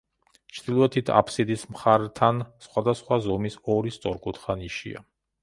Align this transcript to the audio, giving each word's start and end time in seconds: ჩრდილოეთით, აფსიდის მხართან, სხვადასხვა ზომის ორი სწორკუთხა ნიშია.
ჩრდილოეთით, 0.59 1.11
აფსიდის 1.19 1.65
მხართან, 1.73 2.41
სხვადასხვა 2.69 3.21
ზომის 3.27 3.61
ორი 3.77 3.95
სწორკუთხა 3.99 4.59
ნიშია. 4.65 5.07